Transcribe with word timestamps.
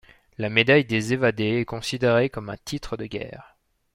La 0.39 0.49
médaille 0.49 0.83
des 0.85 1.13
évadés 1.13 1.59
est 1.59 1.65
considérée 1.65 2.27
comme 2.31 2.49
un 2.49 2.57
titre 2.57 2.97
de 2.97 3.05
guerre. 3.05 3.55